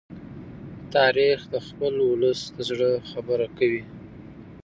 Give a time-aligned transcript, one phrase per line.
[0.95, 3.83] تاریخ د خپل ولس د زړه خبره کوي.